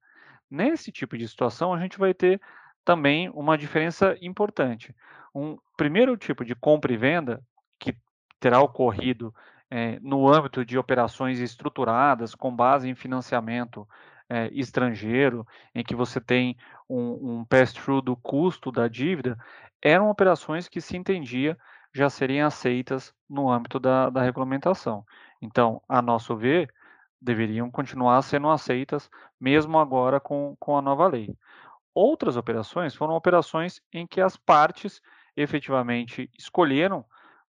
Nesse 0.50 0.92
tipo 0.92 1.16
de 1.16 1.26
situação, 1.28 1.72
a 1.74 1.80
gente 1.80 1.98
vai 1.98 2.14
ter 2.14 2.40
também 2.84 3.28
uma 3.30 3.58
diferença 3.58 4.16
importante. 4.20 4.94
Um 5.34 5.58
primeiro 5.76 6.16
tipo 6.16 6.44
de 6.44 6.54
compra 6.54 6.92
e 6.92 6.96
venda, 6.96 7.42
que 7.78 7.96
terá 8.38 8.60
ocorrido 8.60 9.34
é, 9.70 9.98
no 10.00 10.32
âmbito 10.32 10.64
de 10.64 10.78
operações 10.78 11.40
estruturadas, 11.40 12.34
com 12.34 12.54
base 12.54 12.88
em 12.88 12.94
financiamento 12.94 13.86
é, 14.28 14.48
estrangeiro, 14.52 15.46
em 15.74 15.84
que 15.84 15.94
você 15.94 16.20
tem 16.20 16.56
um, 16.88 17.40
um 17.40 17.44
pass-through 17.44 18.00
do 18.00 18.16
custo 18.16 18.70
da 18.70 18.88
dívida, 18.88 19.36
eram 19.82 20.08
operações 20.08 20.68
que 20.68 20.80
se 20.80 20.96
entendia 20.96 21.56
já 21.96 22.10
seriam 22.10 22.46
aceitas 22.46 23.14
no 23.28 23.50
âmbito 23.50 23.80
da, 23.80 24.10
da 24.10 24.22
regulamentação. 24.22 25.04
Então, 25.40 25.82
a 25.88 26.02
nosso 26.02 26.36
ver, 26.36 26.70
deveriam 27.20 27.70
continuar 27.70 28.20
sendo 28.22 28.48
aceitas, 28.48 29.10
mesmo 29.40 29.78
agora 29.78 30.20
com, 30.20 30.56
com 30.58 30.76
a 30.76 30.82
nova 30.82 31.06
lei. 31.06 31.36
Outras 31.94 32.36
operações 32.36 32.94
foram 32.94 33.14
operações 33.14 33.80
em 33.92 34.06
que 34.06 34.20
as 34.20 34.36
partes 34.36 35.00
efetivamente 35.36 36.30
escolheram, 36.38 37.04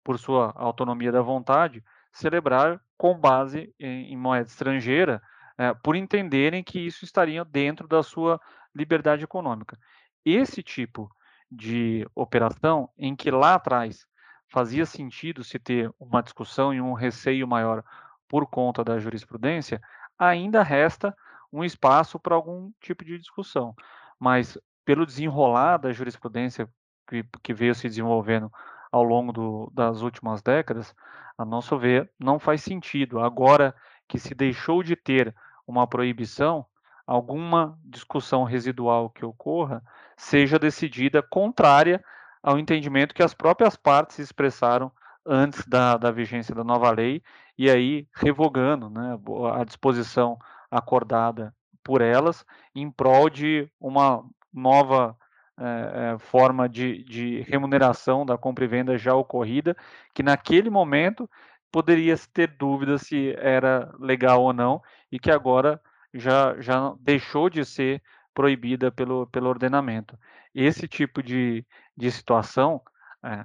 por 0.03 0.19
sua 0.19 0.53
autonomia 0.55 1.11
da 1.11 1.21
vontade, 1.21 1.83
celebrar 2.11 2.79
com 2.95 3.17
base 3.17 3.73
em, 3.79 4.13
em 4.13 4.17
moeda 4.17 4.47
estrangeira, 4.47 5.21
é, 5.57 5.73
por 5.73 5.95
entenderem 5.95 6.63
que 6.63 6.79
isso 6.79 7.03
estaria 7.03 7.43
dentro 7.43 7.87
da 7.87 8.03
sua 8.03 8.39
liberdade 8.73 9.23
econômica. 9.23 9.79
Esse 10.23 10.61
tipo 10.61 11.09
de 11.49 12.07
operação, 12.13 12.89
em 12.97 13.15
que 13.15 13.31
lá 13.31 13.55
atrás 13.55 14.05
fazia 14.47 14.85
sentido 14.85 15.43
se 15.43 15.57
ter 15.57 15.91
uma 15.99 16.21
discussão 16.21 16.73
e 16.73 16.79
um 16.79 16.93
receio 16.93 17.47
maior 17.47 17.83
por 18.27 18.47
conta 18.47 18.83
da 18.83 18.99
jurisprudência, 18.99 19.81
ainda 20.17 20.63
resta 20.63 21.15
um 21.51 21.63
espaço 21.63 22.19
para 22.19 22.35
algum 22.35 22.71
tipo 22.81 23.03
de 23.03 23.17
discussão. 23.17 23.73
Mas 24.19 24.57
pelo 24.83 25.05
desenrolar 25.05 25.77
da 25.77 25.91
jurisprudência 25.91 26.69
que, 27.07 27.25
que 27.43 27.53
veio 27.53 27.75
se 27.75 27.87
desenvolvendo 27.87 28.51
ao 28.91 29.03
longo 29.03 29.31
do, 29.31 29.71
das 29.73 30.01
últimas 30.01 30.41
décadas, 30.41 30.95
a 31.37 31.43
nosso 31.43 31.77
ver, 31.77 32.09
não 32.19 32.39
faz 32.39 32.61
sentido. 32.61 33.19
Agora 33.19 33.75
que 34.07 34.17
se 34.17 34.33
deixou 34.33 34.83
de 34.83 34.95
ter 34.95 35.35
uma 35.67 35.87
proibição, 35.87 36.65
alguma 37.05 37.77
discussão 37.83 38.43
residual 38.43 39.09
que 39.09 39.25
ocorra 39.25 39.83
seja 40.17 40.57
decidida 40.57 41.21
contrária 41.21 42.03
ao 42.41 42.57
entendimento 42.57 43.13
que 43.13 43.23
as 43.23 43.33
próprias 43.33 43.75
partes 43.75 44.19
expressaram 44.19 44.91
antes 45.25 45.65
da, 45.67 45.97
da 45.97 46.11
vigência 46.11 46.53
da 46.53 46.63
nova 46.63 46.91
lei 46.91 47.21
e 47.57 47.69
aí 47.69 48.07
revogando 48.13 48.89
né, 48.89 49.17
a 49.53 49.63
disposição 49.63 50.37
acordada 50.69 51.53
por 51.83 52.01
elas 52.01 52.45
em 52.73 52.89
prol 52.91 53.29
de 53.29 53.69
uma 53.79 54.23
nova 54.53 55.17
é, 55.57 56.17
forma 56.19 56.67
de, 56.67 57.03
de 57.03 57.41
remuneração 57.41 58.25
da 58.25 58.37
compra 58.37 58.65
e 58.65 58.67
venda 58.67 58.97
já 58.97 59.13
ocorrida, 59.13 59.75
que 60.13 60.23
naquele 60.23 60.69
momento 60.69 61.29
poderia 61.71 62.15
ter 62.33 62.47
dúvida 62.47 62.97
se 62.97 63.35
era 63.37 63.93
legal 63.99 64.41
ou 64.43 64.53
não, 64.53 64.81
e 65.11 65.19
que 65.19 65.31
agora 65.31 65.81
já, 66.13 66.59
já 66.61 66.93
deixou 66.99 67.49
de 67.49 67.65
ser 67.65 68.01
proibida 68.33 68.91
pelo, 68.91 69.27
pelo 69.27 69.49
ordenamento. 69.49 70.17
Esse 70.53 70.87
tipo 70.87 71.21
de, 71.21 71.65
de 71.95 72.11
situação, 72.11 72.81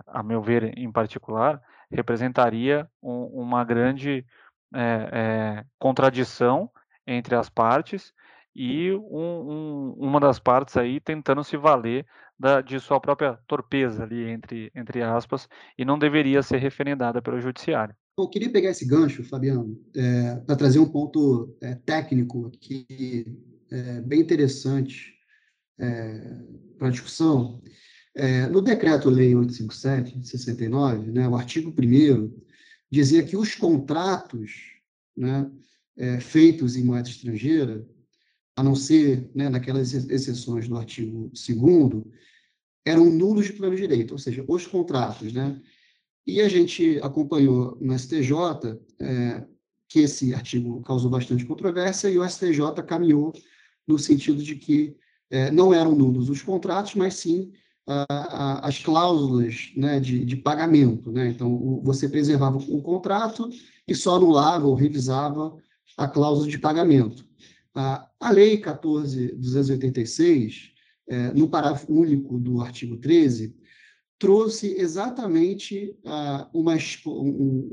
a 0.07 0.23
meu 0.23 0.43
ver 0.43 0.77
em 0.77 0.91
particular, 0.91 1.61
representaria 1.91 2.89
um, 3.03 3.25
uma 3.43 3.65
grande 3.65 4.25
é, 4.75 5.09
é, 5.13 5.65
contradição 5.79 6.71
entre 7.07 7.35
as 7.35 7.49
partes 7.49 8.13
e 8.55 8.93
um, 8.93 9.01
um, 9.01 9.95
uma 9.97 10.21
das 10.21 10.39
partes 10.39 10.77
aí 10.77 11.01
tentando 11.01 11.43
se 11.43 11.57
valer 11.57 12.07
da, 12.39 12.61
de 12.61 12.79
sua 12.81 13.01
própria 13.01 13.39
torpeza 13.47 14.03
ali 14.03 14.29
entre, 14.29 14.71
entre 14.75 15.03
aspas 15.03 15.49
e 15.79 15.85
não 15.85 15.99
deveria 15.99 16.43
ser 16.43 16.59
referendada 16.59 17.23
pelo 17.23 17.41
judiciário. 17.41 17.95
Eu 18.19 18.29
queria 18.29 18.53
pegar 18.53 18.71
esse 18.71 18.87
gancho, 18.87 19.25
Fabiano, 19.25 19.81
é, 19.97 20.37
para 20.47 20.57
trazer 20.57 20.79
um 20.79 20.91
ponto 20.91 21.57
é, 21.61 21.75
técnico 21.75 22.47
aqui 22.55 22.87
é, 23.71 24.01
bem 24.03 24.21
interessante 24.21 25.15
é, 25.79 26.21
para 26.79 26.89
a 26.89 26.91
discussão. 26.91 27.63
É, 28.14 28.47
no 28.47 28.61
Decreto-Lei 28.61 29.35
857, 29.35 30.19
de 30.19 30.29
69, 30.29 31.12
né, 31.12 31.29
o 31.29 31.37
artigo 31.37 31.71
1 31.71 32.33
dizia 32.90 33.23
que 33.23 33.37
os 33.37 33.55
contratos 33.55 34.52
né, 35.17 35.50
é, 35.97 36.19
feitos 36.19 36.76
em 36.76 36.83
moeda 36.83 37.09
estrangeira, 37.09 37.87
a 38.57 38.62
não 38.62 38.75
ser 38.75 39.31
né, 39.35 39.49
naquelas 39.49 39.95
exceções 39.95 40.69
do 40.69 40.76
artigo 40.76 41.31
2 41.33 42.05
eram 42.85 43.07
nulos 43.11 43.47
de 43.47 43.52
pleno 43.52 43.76
direito, 43.76 44.12
ou 44.12 44.19
seja, 44.19 44.45
os 44.49 44.67
contratos. 44.67 45.33
Né? 45.33 45.61
E 46.26 46.40
a 46.40 46.49
gente 46.49 46.99
acompanhou 47.02 47.79
no 47.81 47.97
STJ 47.97 48.33
é, 48.99 49.47
que 49.88 50.00
esse 50.00 50.35
artigo 50.35 50.83
causou 50.83 51.11
bastante 51.11 51.45
controvérsia 51.45 52.09
e 52.09 52.19
o 52.19 52.29
STJ 52.29 52.83
caminhou 52.87 53.33
no 53.87 53.99
sentido 53.99 54.43
de 54.43 54.57
que 54.57 54.97
é, 55.31 55.50
não 55.50 55.73
eram 55.73 55.95
nulos 55.95 56.29
os 56.29 56.43
contratos, 56.43 56.95
mas 56.95 57.14
sim 57.14 57.52
as 58.62 58.78
cláusulas 58.78 59.73
né, 59.76 59.99
de, 59.99 60.25
de, 60.25 60.37
pagamento. 60.37 61.11
Né? 61.11 61.28
Então, 61.28 61.52
o, 61.52 61.82
você 61.82 62.09
preservava 62.09 62.59
o 62.59 62.82
contrato 62.82 63.50
e 63.87 63.94
só 63.94 64.16
anulava 64.16 64.66
ou 64.66 64.75
revisava 64.75 65.56
a 65.97 66.06
cláusula 66.06 66.49
de 66.49 66.59
pagamento. 66.59 67.25
A, 67.75 68.09
a 68.20 68.30
Lei 68.30 68.61
14.286, 68.61 70.70
é, 71.09 71.32
no 71.32 71.49
parágrafo 71.49 71.92
único 71.92 72.38
do 72.38 72.61
artigo 72.61 72.97
13, 72.97 73.56
trouxe 74.18 74.75
exatamente 74.78 75.97
uma, 76.52 76.76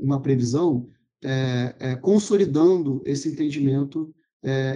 uma 0.00 0.20
previsão 0.20 0.88
é, 1.22 1.74
é, 1.78 1.96
consolidando 1.96 3.02
esse 3.04 3.28
entendimento 3.28 4.14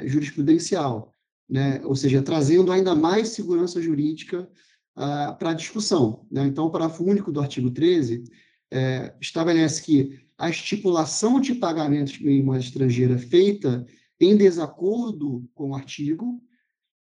jurisprudencial, 0.05 1.13
né? 1.49 1.81
ou 1.85 1.95
seja, 1.95 2.21
trazendo 2.21 2.73
ainda 2.73 2.97
mais 2.97 3.29
segurança 3.29 3.81
jurídica 3.81 4.49
para 4.95 5.55
discussão. 5.55 6.27
Né? 6.31 6.47
Então, 6.47 6.67
o 6.67 6.71
parágrafo 6.71 7.05
único 7.05 7.33
do 7.33 7.41
artigo 7.41 7.71
13 7.71 8.25
é, 8.71 9.15
estabelece 9.21 9.83
que 9.83 10.21
a 10.37 10.51
estipulação 10.51 11.41
de 11.41 11.55
pagamentos 11.55 12.19
em 12.21 12.43
moeda 12.43 12.65
estrangeira 12.65 13.19
feita 13.19 13.87
em 14.21 14.37
desacordo 14.37 15.49
com 15.55 15.71
o 15.71 15.75
artigo 15.75 16.43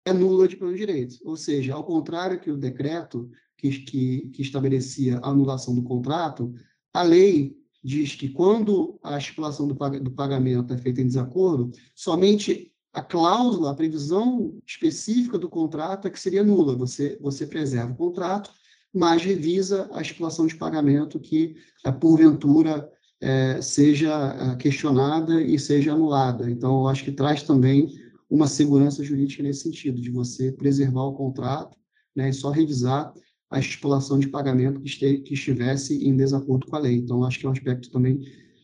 é 0.05 0.13
nula 0.13 0.47
de 0.47 0.55
pleno 0.55 0.75
direito. 0.75 1.15
Ou 1.23 1.35
seja, 1.35 1.73
ao 1.73 1.83
contrário 1.83 2.39
que 2.39 2.51
o 2.51 2.57
decreto 2.57 3.29
que, 3.57 3.69
que, 3.69 4.29
que 4.29 4.41
estabelecia 4.41 5.19
a 5.19 5.29
anulação 5.29 5.75
do 5.75 5.83
contrato, 5.83 6.53
a 6.93 7.03
lei 7.03 7.55
diz 7.83 8.15
que 8.15 8.29
quando 8.29 8.99
a 9.03 9.17
estipulação 9.17 9.67
do 9.67 10.11
pagamento 10.11 10.73
é 10.73 10.77
feita 10.77 11.01
em 11.01 11.07
desacordo, 11.07 11.71
somente 11.95 12.73
a 12.93 13.01
cláusula, 13.01 13.71
a 13.71 13.75
previsão 13.75 14.59
específica 14.65 15.37
do 15.37 15.49
contrato 15.49 16.07
é 16.07 16.11
que 16.11 16.19
seria 16.19 16.43
nula. 16.43 16.75
Você, 16.75 17.17
você 17.21 17.45
preserva 17.45 17.93
o 17.93 17.95
contrato, 17.95 18.51
mas 18.93 19.23
revisa 19.23 19.89
a 19.93 20.01
estipulação 20.01 20.47
de 20.47 20.55
pagamento 20.55 21.19
que, 21.19 21.55
eh, 21.85 21.91
porventura, 21.91 22.89
é, 23.21 23.61
seja 23.61 24.09
eh, 24.09 24.55
questionada 24.55 25.41
e 25.41 25.59
seja 25.59 25.93
anulada. 25.93 26.49
Então, 26.49 26.81
eu 26.81 26.87
acho 26.87 27.03
que 27.03 27.11
traz 27.11 27.43
também 27.43 27.93
uma 28.29 28.47
segurança 28.47 29.03
jurídica 29.03 29.43
nesse 29.43 29.63
sentido, 29.63 30.01
de 30.01 30.09
você 30.09 30.51
preservar 30.51 31.03
o 31.03 31.13
contrato 31.13 31.77
né, 32.15 32.29
e 32.29 32.33
só 32.33 32.49
revisar 32.49 33.13
a 33.49 33.59
estipulação 33.59 34.19
de 34.19 34.29
pagamento 34.29 34.79
que, 34.79 34.87
este, 34.87 35.17
que 35.19 35.33
estivesse 35.33 36.05
em 36.05 36.15
desacordo 36.15 36.67
com 36.67 36.75
a 36.75 36.79
lei. 36.79 36.95
Então, 36.95 37.23
acho 37.23 37.39
que 37.39 37.45
é 37.45 37.49
um 37.49 37.53
aspecto 37.53 37.91
também 37.91 38.21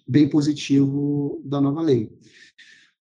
bem 0.07 0.29
positivo 0.29 1.41
da 1.43 1.59
nova 1.59 1.81
lei. 1.81 2.11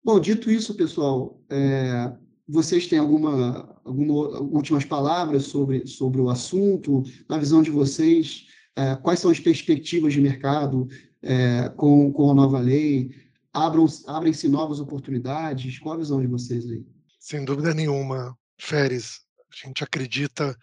Bom, 0.05 0.21
dito 0.21 0.51
isso, 0.51 0.75
pessoal, 0.75 1.41
é, 1.49 2.13
vocês 2.47 2.87
têm 2.87 2.99
alguma, 2.99 3.81
alguma 3.85 4.39
últimas 4.41 4.85
palavras 4.85 5.45
sobre, 5.45 5.87
sobre 5.87 6.21
o 6.21 6.29
assunto, 6.29 7.03
na 7.29 7.39
visão 7.39 7.63
de 7.63 7.71
vocês, 7.71 8.47
é, 8.77 8.97
quais 8.97 9.21
são 9.21 9.31
as 9.31 9.41
perspectivas 9.41 10.13
de 10.13 10.21
mercado 10.21 10.87
é, 11.23 11.71
com, 11.71 12.13
com 12.13 12.31
a 12.31 12.35
nova 12.35 12.59
lei? 12.59 13.15
Abrem-se 13.53 14.49
novas 14.49 14.81
oportunidades? 14.81 15.79
Qual 15.79 15.95
a 15.95 15.99
visão 15.99 16.21
de 16.21 16.27
vocês 16.27 16.69
aí? 16.69 16.85
Sem 17.19 17.45
dúvida 17.45 17.73
nenhuma, 17.73 18.37
Feres. 18.59 19.21
A 19.51 19.67
gente 19.67 19.83
acredita 19.83 20.55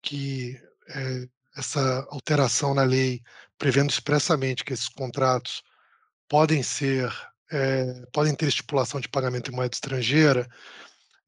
que 0.00 0.56
é, 0.88 1.28
essa 1.56 2.06
alteração 2.10 2.74
na 2.74 2.82
lei, 2.84 3.20
prevendo 3.58 3.90
expressamente 3.90 4.64
que 4.64 4.72
esses 4.72 4.88
contratos 4.88 5.62
podem 6.28 6.62
ser, 6.62 7.10
é, 7.50 8.06
podem 8.12 8.34
ter 8.34 8.46
estipulação 8.46 9.00
de 9.00 9.08
pagamento 9.08 9.50
em 9.50 9.54
moeda 9.54 9.74
estrangeira, 9.74 10.48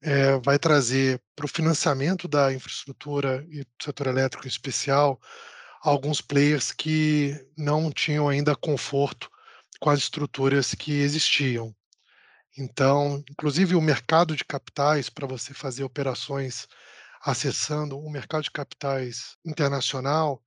é, 0.01 0.37
vai 0.39 0.59
trazer 0.59 1.21
para 1.35 1.45
o 1.45 1.49
financiamento 1.49 2.27
da 2.27 2.53
infraestrutura 2.53 3.45
e 3.49 3.63
do 3.63 3.83
setor 3.83 4.07
elétrico 4.07 4.45
em 4.45 4.49
especial 4.49 5.19
alguns 5.81 6.21
players 6.21 6.71
que 6.71 7.35
não 7.57 7.91
tinham 7.91 8.27
ainda 8.27 8.55
conforto 8.55 9.29
com 9.79 9.89
as 9.89 9.99
estruturas 9.99 10.73
que 10.73 10.93
existiam. 10.93 11.75
Então, 12.57 13.23
inclusive 13.29 13.75
o 13.75 13.81
mercado 13.81 14.35
de 14.35 14.45
capitais 14.45 15.09
para 15.09 15.27
você 15.27 15.53
fazer 15.53 15.83
operações 15.83 16.67
acessando 17.21 17.97
o 17.97 18.09
mercado 18.09 18.43
de 18.43 18.51
capitais 18.51 19.37
internacional, 19.45 20.41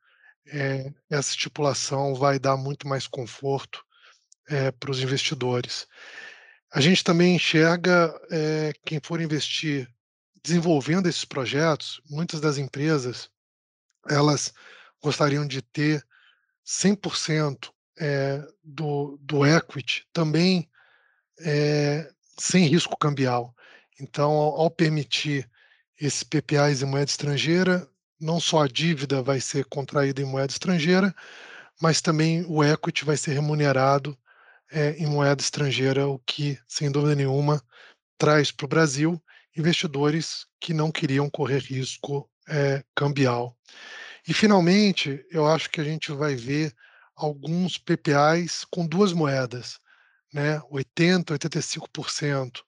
é, 0.46 0.92
essa 1.10 1.30
estipulação 1.30 2.14
vai 2.14 2.38
dar 2.38 2.56
muito 2.56 2.86
mais 2.86 3.06
conforto 3.06 3.85
é, 4.48 4.70
para 4.70 4.90
os 4.90 5.00
investidores. 5.00 5.86
A 6.72 6.80
gente 6.80 7.02
também 7.02 7.36
enxerga 7.36 8.14
é, 8.30 8.72
quem 8.84 9.00
for 9.02 9.20
investir 9.20 9.88
desenvolvendo 10.42 11.08
esses 11.08 11.24
projetos, 11.24 12.00
muitas 12.08 12.40
das 12.40 12.58
empresas 12.58 13.28
elas 14.08 14.52
gostariam 15.02 15.46
de 15.46 15.60
ter 15.60 16.04
100% 16.64 17.70
é, 17.98 18.46
do, 18.62 19.18
do 19.22 19.44
equity 19.44 20.06
também 20.12 20.68
é, 21.40 22.08
sem 22.38 22.66
risco 22.66 22.96
cambial. 22.96 23.54
Então, 24.00 24.30
ao, 24.30 24.60
ao 24.62 24.70
permitir 24.70 25.48
esses 25.98 26.22
PPAs 26.22 26.82
em 26.82 26.86
moeda 26.86 27.10
estrangeira, 27.10 27.88
não 28.20 28.38
só 28.38 28.62
a 28.62 28.68
dívida 28.68 29.22
vai 29.22 29.40
ser 29.40 29.64
contraída 29.66 30.20
em 30.20 30.26
moeda 30.26 30.52
estrangeira, 30.52 31.14
mas 31.80 32.00
também 32.00 32.44
o 32.46 32.62
equity 32.62 33.04
vai 33.04 33.16
ser 33.16 33.32
remunerado 33.32 34.16
é, 34.70 34.92
em 34.92 35.06
moeda 35.06 35.42
estrangeira, 35.42 36.06
o 36.08 36.18
que, 36.20 36.58
sem 36.66 36.90
dúvida 36.90 37.14
nenhuma, 37.14 37.62
traz 38.18 38.50
para 38.50 38.64
o 38.64 38.68
Brasil 38.68 39.22
investidores 39.56 40.46
que 40.60 40.74
não 40.74 40.90
queriam 40.90 41.30
correr 41.30 41.60
risco 41.60 42.28
é, 42.48 42.84
cambial. 42.94 43.56
E, 44.26 44.34
finalmente, 44.34 45.24
eu 45.30 45.46
acho 45.46 45.70
que 45.70 45.80
a 45.80 45.84
gente 45.84 46.12
vai 46.12 46.34
ver 46.34 46.74
alguns 47.14 47.78
PPAs 47.78 48.64
com 48.70 48.86
duas 48.86 49.12
moedas, 49.12 49.78
né? 50.32 50.60
80%, 50.70 51.38
85% 51.38 52.60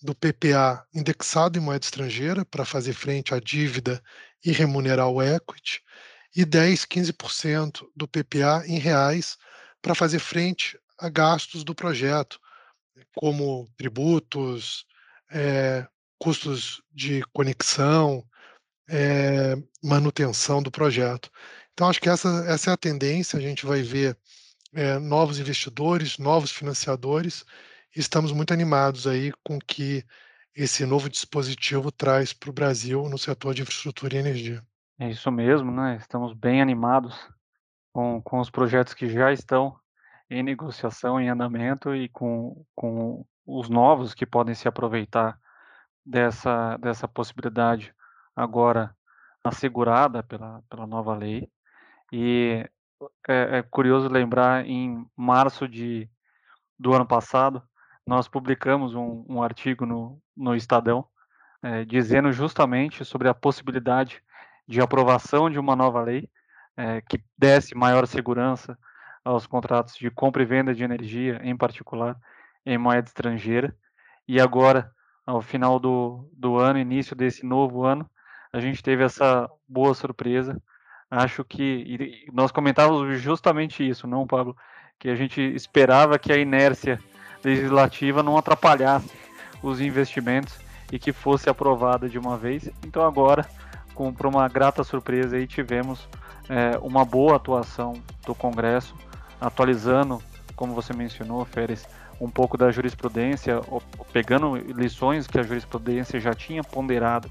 do 0.00 0.14
PPA 0.14 0.86
indexado 0.94 1.58
em 1.58 1.62
moeda 1.62 1.84
estrangeira 1.84 2.44
para 2.44 2.64
fazer 2.64 2.92
frente 2.92 3.34
à 3.34 3.40
dívida 3.40 4.00
e 4.44 4.52
remunerar 4.52 5.08
o 5.08 5.20
equity, 5.20 5.82
e 6.36 6.44
10, 6.44 6.84
15% 6.84 7.84
do 7.96 8.06
PPA 8.06 8.62
em 8.66 8.78
reais 8.78 9.36
para 9.82 9.94
fazer 9.94 10.20
frente 10.20 10.78
a 10.98 11.08
gastos 11.08 11.64
do 11.64 11.74
projeto, 11.74 12.40
como 13.14 13.68
tributos, 13.76 14.84
é, 15.30 15.86
custos 16.18 16.82
de 16.92 17.22
conexão, 17.32 18.24
é, 18.88 19.54
manutenção 19.82 20.62
do 20.62 20.70
projeto. 20.70 21.30
Então, 21.72 21.88
acho 21.88 22.00
que 22.00 22.08
essa, 22.08 22.28
essa 22.48 22.70
é 22.70 22.72
a 22.74 22.76
tendência. 22.76 23.38
A 23.38 23.42
gente 23.42 23.64
vai 23.64 23.82
ver 23.82 24.16
é, 24.74 24.98
novos 24.98 25.38
investidores, 25.38 26.18
novos 26.18 26.50
financiadores 26.50 27.44
estamos 27.94 28.32
muito 28.32 28.52
animados 28.52 29.06
aí 29.06 29.32
com 29.44 29.58
que 29.58 30.04
esse 30.54 30.84
novo 30.84 31.08
dispositivo 31.08 31.90
traz 31.92 32.32
para 32.32 32.50
o 32.50 32.52
Brasil 32.52 33.08
no 33.08 33.18
setor 33.18 33.54
de 33.54 33.62
infraestrutura 33.62 34.14
e 34.14 34.18
energia. 34.18 34.62
É 34.98 35.08
isso 35.08 35.30
mesmo, 35.30 35.70
né? 35.70 35.96
Estamos 36.00 36.32
bem 36.32 36.60
animados 36.60 37.14
com, 37.92 38.20
com 38.22 38.40
os 38.40 38.50
projetos 38.50 38.94
que 38.94 39.08
já 39.08 39.32
estão 39.32 39.76
em 40.30 40.42
negociação, 40.42 41.20
em 41.20 41.28
andamento 41.28 41.94
e 41.94 42.08
com, 42.08 42.64
com 42.74 43.24
os 43.46 43.68
novos 43.68 44.14
que 44.14 44.26
podem 44.26 44.54
se 44.54 44.68
aproveitar 44.68 45.38
dessa, 46.04 46.76
dessa 46.78 47.08
possibilidade 47.08 47.94
agora 48.36 48.94
assegurada 49.42 50.22
pela, 50.22 50.62
pela 50.68 50.86
nova 50.86 51.14
lei. 51.14 51.50
E 52.12 52.68
é, 53.28 53.58
é 53.58 53.62
curioso 53.62 54.08
lembrar, 54.08 54.66
em 54.66 55.06
março 55.16 55.68
de, 55.68 56.08
do 56.78 56.92
ano 56.92 57.06
passado, 57.06 57.62
nós 58.06 58.28
publicamos 58.28 58.94
um, 58.94 59.24
um 59.28 59.42
artigo 59.42 59.84
no, 59.84 60.20
no 60.36 60.54
Estadão 60.54 61.06
é, 61.62 61.84
dizendo 61.84 62.32
justamente 62.32 63.04
sobre 63.04 63.28
a 63.28 63.34
possibilidade 63.34 64.22
de 64.66 64.80
aprovação 64.80 65.50
de 65.50 65.58
uma 65.58 65.74
nova 65.74 66.02
lei 66.02 66.28
é, 66.76 67.00
que 67.00 67.22
desse 67.36 67.74
maior 67.74 68.06
segurança 68.06 68.78
aos 69.28 69.46
contratos 69.46 69.94
de 69.96 70.10
compra 70.10 70.42
e 70.42 70.46
venda 70.46 70.74
de 70.74 70.82
energia, 70.82 71.38
em 71.44 71.54
particular 71.54 72.16
em 72.64 72.78
moeda 72.78 73.06
estrangeira. 73.06 73.76
E 74.26 74.40
agora, 74.40 74.90
ao 75.26 75.42
final 75.42 75.78
do, 75.78 76.26
do 76.32 76.56
ano, 76.56 76.78
início 76.78 77.14
desse 77.14 77.44
novo 77.44 77.84
ano, 77.84 78.08
a 78.50 78.58
gente 78.58 78.82
teve 78.82 79.04
essa 79.04 79.46
boa 79.68 79.92
surpresa. 79.92 80.60
Acho 81.10 81.44
que 81.44 82.26
nós 82.32 82.50
comentávamos 82.50 83.20
justamente 83.20 83.86
isso, 83.86 84.06
não, 84.06 84.26
Pablo? 84.26 84.56
Que 84.98 85.10
a 85.10 85.14
gente 85.14 85.40
esperava 85.40 86.18
que 86.18 86.32
a 86.32 86.38
inércia 86.38 86.98
legislativa 87.44 88.22
não 88.22 88.38
atrapalhasse 88.38 89.12
os 89.62 89.78
investimentos 89.78 90.58
e 90.90 90.98
que 90.98 91.12
fosse 91.12 91.50
aprovada 91.50 92.08
de 92.08 92.18
uma 92.18 92.38
vez. 92.38 92.70
Então 92.82 93.02
agora, 93.02 93.46
com 93.94 94.10
para 94.10 94.26
uma 94.26 94.48
grata 94.48 94.82
surpresa 94.82 95.36
aí 95.36 95.46
tivemos 95.46 96.08
é, 96.48 96.78
uma 96.78 97.04
boa 97.04 97.36
atuação 97.36 97.92
do 98.24 98.34
Congresso, 98.34 98.94
atualizando, 99.40 100.22
como 100.56 100.74
você 100.74 100.92
mencionou, 100.92 101.44
Férez, 101.44 101.86
um 102.20 102.28
pouco 102.28 102.56
da 102.56 102.70
jurisprudência, 102.70 103.60
pegando 104.12 104.56
lições 104.56 105.26
que 105.26 105.38
a 105.38 105.42
jurisprudência 105.42 106.20
já 106.20 106.34
tinha 106.34 106.64
ponderado 106.64 107.30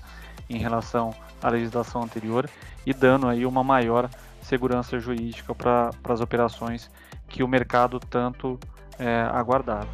em 0.49 0.57
relação 0.57 1.13
à 1.41 1.49
legislação 1.49 2.03
anterior 2.03 2.49
e 2.85 2.93
dando 2.93 3.27
aí 3.27 3.45
uma 3.45 3.63
maior 3.63 4.09
segurança 4.41 4.97
jurídica 4.97 5.53
para 5.53 5.91
as 6.07 6.21
operações 6.21 6.89
que 7.27 7.43
o 7.43 7.47
mercado 7.47 7.99
tanto 7.99 8.57
é, 8.97 9.21
aguardava. 9.33 9.87